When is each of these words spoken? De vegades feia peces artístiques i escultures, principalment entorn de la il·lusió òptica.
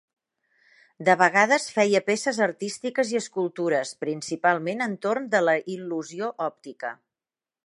De 1.09 1.15
vegades 1.19 1.67
feia 1.75 2.01
peces 2.07 2.41
artístiques 2.47 3.13
i 3.17 3.21
escultures, 3.21 3.95
principalment 4.07 4.85
entorn 4.91 5.33
de 5.37 5.47
la 5.49 5.59
il·lusió 5.79 6.37
òptica. 6.53 6.97